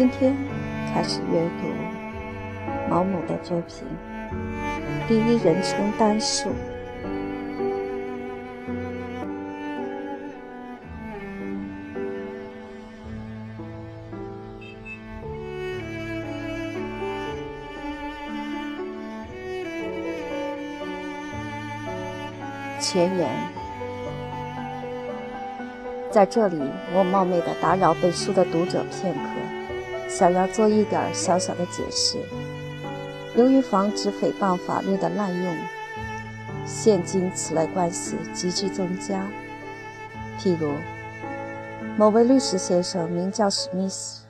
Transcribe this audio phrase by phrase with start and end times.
[0.00, 0.34] 今天
[0.94, 1.68] 开始阅读
[2.88, 3.86] 毛姆的作品
[5.06, 6.48] 《第一人称单数》。
[22.80, 23.28] 前言。
[26.10, 26.58] 在这里，
[26.94, 29.59] 我冒昧的打扰本书的读者片刻，
[30.10, 32.18] 想要做一点小小的解释。
[33.36, 35.56] 由于防止诽谤法律的滥用，
[36.66, 39.24] 现今此类官司急剧增加。
[40.40, 40.74] 譬如，
[41.96, 44.24] 某位律师先生名叫史密斯，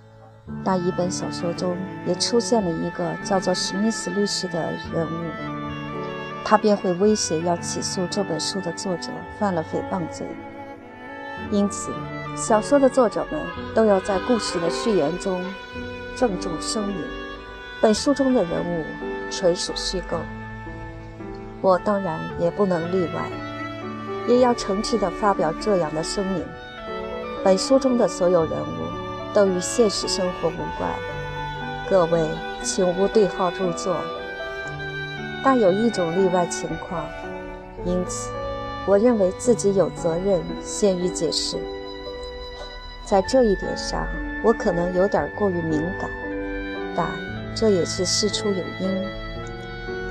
[0.62, 1.74] 但一本小说中
[2.06, 5.30] 也出现了一个叫做史密斯律师的人物，
[6.44, 10.26] 他便会威胁要起诉这本书的作者犯了诽谤罪。
[11.50, 11.90] 因此，
[12.36, 13.40] 小说的作者们
[13.74, 15.44] 都要在故事的序言中
[16.16, 16.96] 郑重声明：
[17.80, 18.84] 本书中的人物
[19.30, 20.16] 纯属虚构。
[21.60, 23.28] 我当然也不能例外，
[24.28, 26.44] 也要诚挚地发表这样的声明：
[27.42, 30.88] 本书中的所有人物都与现实生活无关。
[31.88, 32.28] 各位，
[32.62, 33.96] 请勿对号入座。
[35.42, 37.04] 但有一种例外情况，
[37.84, 38.30] 因此。
[38.90, 41.56] 我认为自己有责任先于解释，
[43.04, 44.04] 在这一点上，
[44.42, 46.10] 我可能有点过于敏感，
[46.96, 47.06] 但
[47.54, 49.06] 这也是事出有因。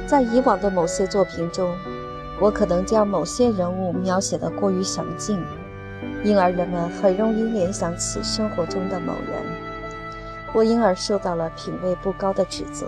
[0.08, 1.77] 在以往的某些作品中，
[2.39, 5.43] 我可能将某些人物描写得过于详尽，
[6.23, 9.43] 因而人们很容易联想起生活中的某人，
[10.53, 12.88] 我因而受到了品味不高的指责，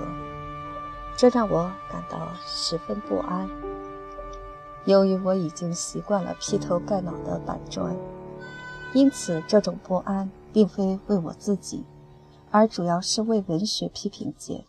[1.18, 3.50] 这让我感到十分不安。
[4.86, 7.96] 由于我已经习惯了劈头盖脑的板砖，
[8.94, 11.86] 因此这种不安并非为我自己，
[12.50, 14.66] 而主要是为文学批评界。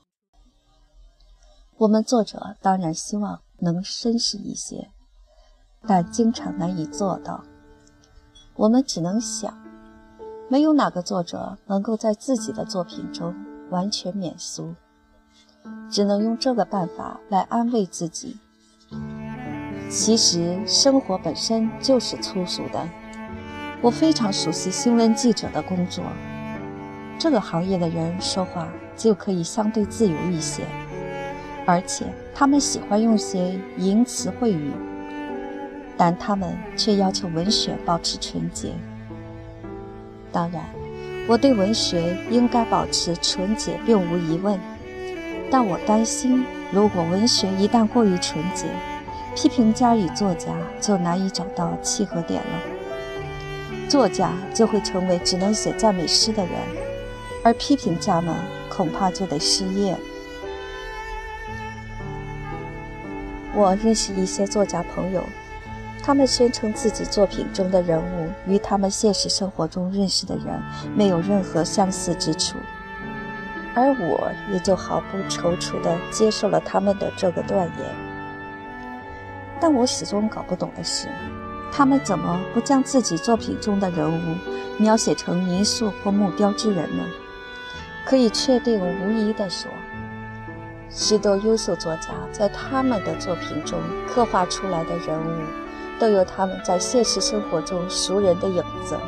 [1.78, 4.90] 我们作者当然希望能绅士一些，
[5.86, 7.42] 但经常难以做到。
[8.54, 9.58] 我们只能想，
[10.48, 13.34] 没有哪个作者能够在自己的作品中
[13.70, 14.74] 完全免俗，
[15.90, 18.38] 只能用这个办法来安慰自己。
[19.92, 22.88] 其实生活本身就是粗俗的。
[23.82, 26.02] 我非常熟悉新闻记者的工作，
[27.18, 28.66] 这个行业的人说话
[28.96, 30.62] 就可以相对自由一些，
[31.66, 34.72] 而且他们喜欢用些淫词秽语，
[35.98, 38.72] 但他们却要求文学保持纯洁。
[40.32, 40.64] 当然，
[41.28, 44.58] 我对文学应该保持纯洁并无疑问，
[45.50, 48.64] 但我担心，如果文学一旦过于纯洁，
[49.34, 50.48] 批评家与作家
[50.80, 56.52] 就难以找到契合点了，作家就会成为只能写赞美诗的人，
[57.42, 58.34] 而批评家们
[58.68, 59.96] 恐怕就得失业。
[63.54, 65.22] 我认识一些作家朋友，
[66.02, 70.46] 他们宣称自己作品中的人物与他们现实生活中认识的人
[70.94, 72.56] 没有任何相似之处，
[73.74, 78.01] 而我也就毫不踌躇地接受了他们的这个断言。
[79.62, 81.06] 但我始终搞不懂的是，
[81.70, 84.36] 他们怎么不将自己作品中的人物
[84.76, 87.04] 描写成泥塑或目标之人呢？
[88.04, 89.70] 可以确定无疑地说，
[90.90, 93.78] 许多优秀作家在他们的作品中
[94.08, 95.44] 刻画出来的人物，
[96.00, 98.98] 都有他们在现实生活中熟人的影子。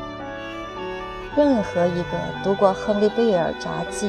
[1.37, 2.11] 任何一个
[2.45, 4.09] 读过亨利·贝尔札记、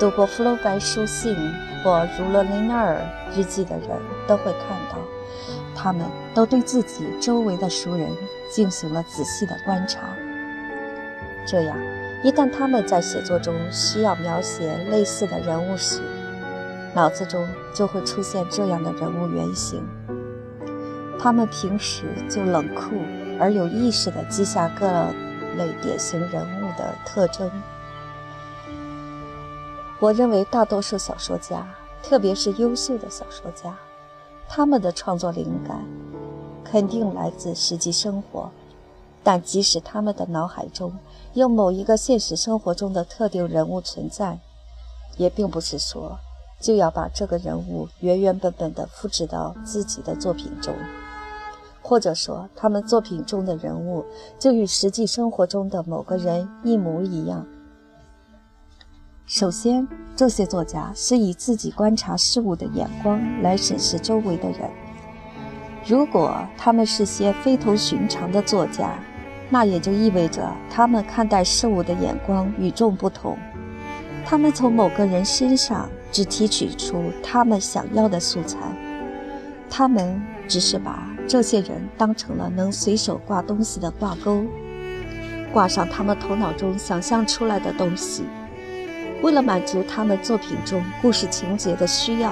[0.00, 1.36] 读过福楼白书信
[1.82, 3.02] 或儒勒·林纳尔
[3.36, 3.90] 日记的人
[4.26, 4.96] 都会看到。
[5.74, 8.08] 他们都对自己周围的熟人
[8.50, 10.00] 进行了仔细的观察，
[11.46, 11.76] 这样，
[12.22, 16.00] 一旦他们在写作中需要描写类似的人物时，
[16.94, 19.82] 脑子中就会出现这样的人物原型。
[21.18, 22.96] 他们平时就冷酷
[23.40, 24.86] 而有意识地记下各
[25.56, 27.50] 类典型人物的特征。
[29.98, 31.66] 我认为大多数小说家，
[32.02, 33.74] 特别是优秀的小说家。
[34.48, 35.84] 他们的创作灵感
[36.62, 38.50] 肯定来自实际生活，
[39.22, 40.92] 但即使他们的脑海中
[41.32, 44.38] 有某一个现实生活中的特定人物存在，
[45.16, 46.18] 也并不是说
[46.60, 50.74] 就要把这个人物原原本本地复制到自己的作品中，
[51.82, 54.04] 或者说他们作品中的人物
[54.38, 57.46] 就与实际生活中的某个人一模一样。
[59.26, 64.70] 首先，这些作家是以自己观察事物的眼光来审视周围的人。
[65.86, 68.98] 如果他们是些非同寻常的作家，
[69.48, 73.38] 那也就意味着他们看待事物的眼光与众不同。
[74.26, 78.58] 他们从某个人身上只提取出他们想要的素材，
[79.70, 84.44] 他们只是把这些人当成了能随手挂东西的挂钩，
[85.50, 88.24] 挂上他们头脑中想象出来的东西。
[89.24, 92.30] 为了满足他们作品中故事情节的需要，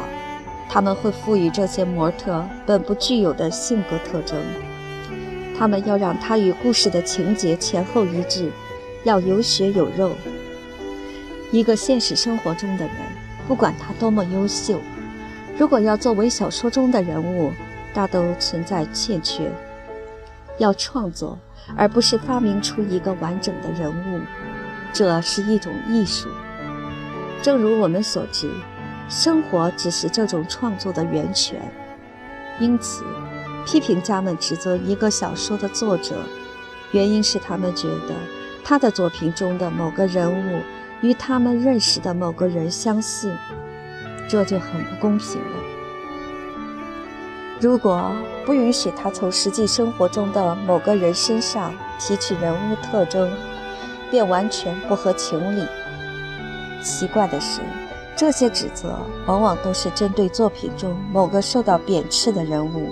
[0.69, 4.39] 他们会赋予这些模特本不具有的性格特征。
[5.59, 8.51] 他们要让他与故事的情节前后一致，
[9.05, 10.11] 要有血有肉。
[11.51, 12.95] 一个现实生活中的人，
[13.49, 14.79] 不管他多么优秀，
[15.57, 17.53] 如果要作为小说中的人物，
[17.95, 19.51] 大都存在欠缺。
[20.59, 21.39] 要创作，
[21.75, 24.21] 而不是发明出一个完整的人物，
[24.93, 26.29] 这是一种艺术。
[27.43, 28.51] 正如我们所知，
[29.09, 31.61] 生活只是这种创作的源泉。
[32.59, 33.05] 因此。
[33.65, 36.17] 批评家们指责一个小说的作者，
[36.91, 38.15] 原因是他们觉得
[38.65, 40.61] 他的作品中的某个人物
[41.01, 43.33] 与他们认识的某个人相似，
[44.29, 45.57] 这就很不公平了。
[47.61, 48.13] 如果
[48.45, 53.31] 不允许他从实际生活中的某个人身上提取人物特征，
[54.11, 55.65] 便完全不合情理。
[56.83, 57.61] 奇怪的是，
[58.17, 62.91] 这些指责往往都是针对作品中某个受到贬斥的人物。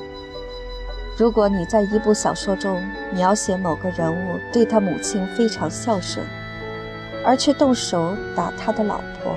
[1.18, 2.82] 如果你在一部小说中
[3.12, 6.24] 描写某个人物对他母亲非常孝顺，
[7.24, 9.36] 而却动手打他的老婆，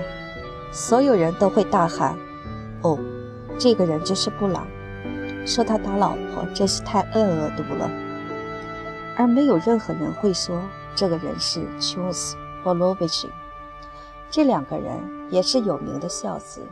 [0.72, 2.16] 所有人都会大喊
[2.84, 2.98] ：“哦，
[3.60, 4.66] 这个人就是布朗，
[5.46, 7.92] 说他打老婆真是太恶恶毒了。”
[9.18, 10.62] 而没有任何人会说
[10.96, 13.30] 这个人是琼斯或罗贝奇，
[14.34, 15.00] 这两个人
[15.30, 16.64] 也是有名的孝子。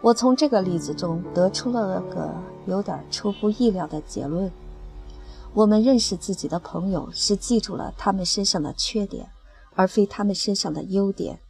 [0.00, 4.50] 我从这个例子中得出了个有点出乎意料的结论：
[5.52, 9.28] 我们认识自己的朋友是记住了他们身上的缺点，
[9.74, 11.40] 而非他们身上的优点。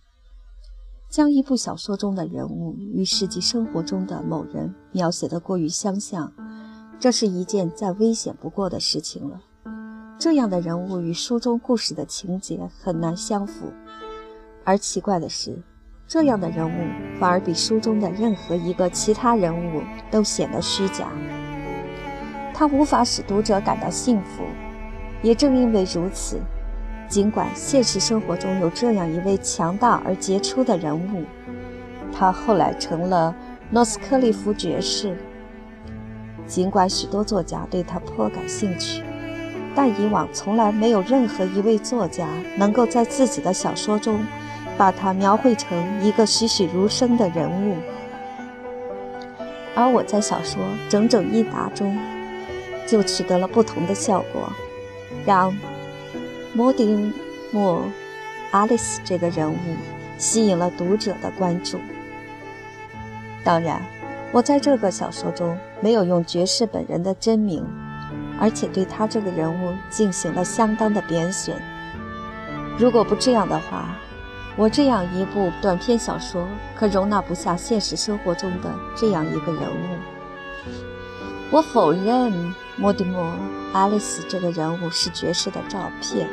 [1.09, 6.33] 将一部小说中的人物与实际生活中的某人描写得过于相像，
[6.99, 9.41] 这是一件再危险不过的事情了。
[10.19, 13.73] 这样的人物与书中故事的情节很难相符。
[14.67, 15.57] 而奇怪的是。
[16.09, 21.09] 这样的人物反而比书中的任何一个其他人物都显得虚假。
[22.55, 24.45] 他无法使读者感到幸福。
[25.23, 26.39] 也正因为如此，
[27.09, 31.25] 尽管现实生活中有这样一位强大而杰出的人物，
[32.13, 33.35] 他后来成了
[33.71, 35.17] 诺斯克利夫爵士。
[36.47, 39.03] 尽管许多作家对他颇感兴趣，
[39.75, 44.21] 但以往从来没有任何一位作家能够在自己的小说中。
[44.79, 47.77] 把他描绘成一个栩栩如生的人物，
[49.75, 51.99] 而我在小说整整一沓中，
[52.87, 54.53] 就取得了不同的效果，
[55.25, 55.57] 让
[56.53, 57.13] 莫丁
[57.51, 57.81] 莫·
[58.51, 59.57] 阿丽斯这个人物
[60.19, 61.79] 吸引了读者的关注。
[63.43, 63.81] 当然，
[64.33, 67.65] 我在这个小说中没有用爵士本人的真名，
[68.39, 71.57] 而且对他这个人物进行了相当的贬损。
[72.79, 73.97] 如果不这样的话，
[74.59, 79.99] 我这样一部短篇小说，可容纳不下现实生活中的这样一个人物。
[81.51, 82.33] 我否认
[82.77, 83.23] 莫蒂莫·
[83.75, 86.27] 爱丽丝这个人物是爵士的照片，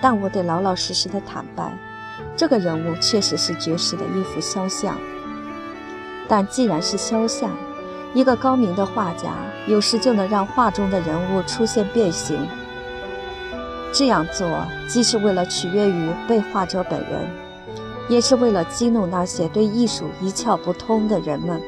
[0.00, 1.70] 但我得老老实实的坦白，
[2.34, 4.98] 这个人物确实是爵士的一幅肖像。
[6.26, 7.50] 但既然是肖像，
[8.14, 9.34] 一个高明的画家
[9.66, 12.48] 有时就能让画中的人物出现变形。
[13.92, 14.46] 这样做
[14.88, 17.28] 既是为了取悦于被画者本人，
[18.08, 21.60] 也是为了激怒那些对艺术一窍不通的人们。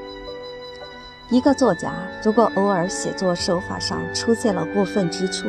[1.31, 5.49] 一个作家如果偶尔写作手法上出现了过分之处，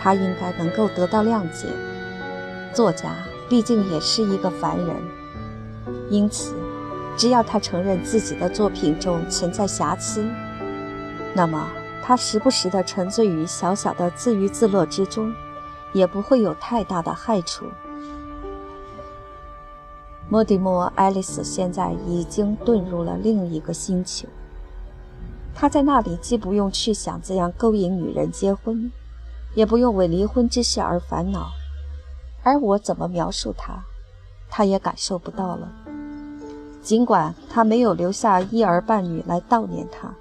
[0.00, 1.68] 他应该能够得到谅解。
[2.72, 3.10] 作家
[3.48, 4.96] 毕竟也是一个凡人，
[6.10, 6.54] 因此，
[7.16, 10.26] 只要他承认自己的作品中存在瑕疵，
[11.34, 11.66] 那么
[12.02, 15.32] 他时不时地沉醉于小小的自娱自乐之中。
[15.92, 17.64] 也不会有太大的害处。
[20.28, 24.28] 莫蒂莫·爱丽丝现在已经遁入了另一个星球。
[25.54, 28.92] 他在那里既不用去想怎样勾引女人结婚，
[29.54, 31.48] 也不用为离婚之事而烦恼。
[32.42, 33.82] 而我怎么描述他，
[34.48, 35.72] 他也感受不到了。
[36.82, 40.14] 尽管他没有留下一儿半女来悼念他，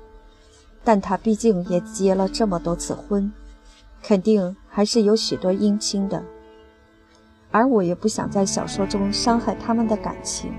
[0.83, 3.31] 但他毕竟也结了这么多次婚。
[4.01, 6.23] 肯定还是有许多姻亲的，
[7.51, 10.51] 而我也不想在小说中伤害他们的感情。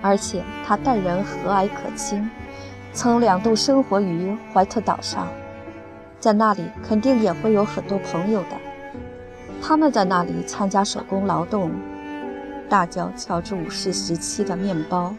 [0.00, 2.28] 而且他待人和蔼可亲，
[2.92, 5.28] 曾两度生活于怀特岛上。
[6.18, 8.56] 在那里肯定也会有很多朋友的，
[9.60, 11.70] 他们在那里参加手工劳动，
[12.68, 15.14] 大嚼乔治五世时期的面包。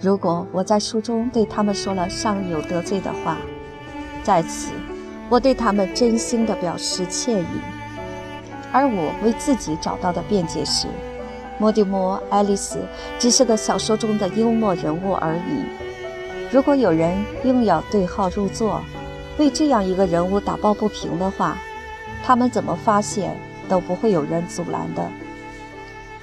[0.00, 3.38] 如果我在书中对他们说了尚有得罪的话，
[4.22, 4.72] 在此
[5.28, 7.46] 我对他们真心的表示歉意。
[8.72, 10.86] 而我为自己找到的辩解是，
[11.58, 12.78] 莫蒂莫·爱丽丝
[13.18, 15.64] 只是个小说中的幽默人物而已。
[16.50, 18.80] 如果有人硬要对号入座，
[19.38, 21.56] 为这样一个人物打抱不平的话，
[22.24, 23.30] 他们怎么发泄
[23.68, 25.06] 都不会有人阻拦的。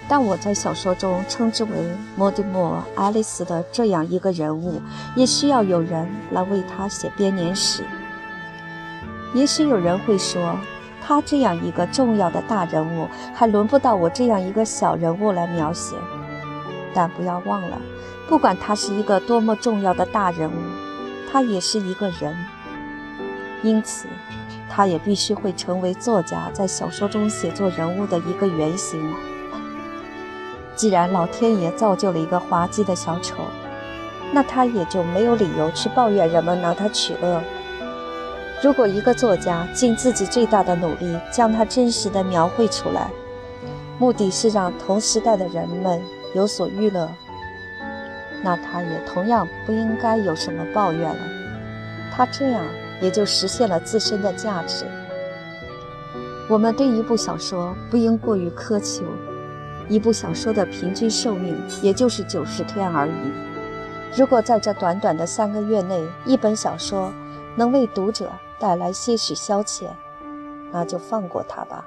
[0.08, 1.72] 但我在小说中称之为
[2.16, 4.80] 莫蒂莫·爱丽丝的这样一个人物，
[5.16, 7.84] 也需要有人来为他写编年史。
[9.36, 10.58] 也许有人会说，
[11.06, 15.94] 他这样一个重要的大人物，还轮不到我这样一个小人物来描写。
[16.94, 17.78] 但不要忘了，
[18.30, 20.56] 不管他是一个多么重要的大人物，
[21.30, 22.34] 他也是一个人。
[23.62, 24.08] 因此，
[24.70, 29.14] 他也必须会成为作家在小说中写作人物的一个原型。
[30.78, 33.36] 既然老天爷造就了一个滑稽的小丑，
[34.32, 37.42] 那他也就没有理由去抱怨人们拿他取乐。
[38.66, 43.12] 如果一个作家尽自己最大的努力将他真实的描绘出来，
[44.00, 46.02] 目的是让同时代的人们
[46.34, 47.08] 有所娱乐，
[48.42, 51.22] 那他也同样不应该有什么抱怨了。
[52.12, 52.64] 他这样。
[53.02, 54.86] 也就实现了自身的价值。
[56.50, 59.04] 我们对一部小说不应过于苛求，
[59.90, 63.12] 一部小说的平均寿命也就是九十天而已。
[64.18, 67.12] 如果在这短短的三个月内，一本小说
[67.58, 69.90] 能为读者带来些许消遣，
[70.72, 71.86] 那就放过他吧。